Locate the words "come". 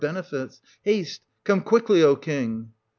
1.43-1.61